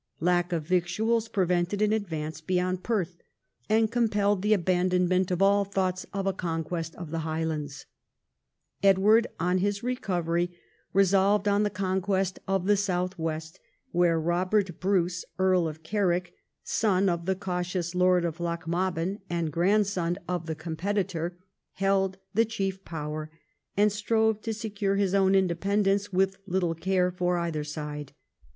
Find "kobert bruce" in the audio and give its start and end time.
14.19-15.23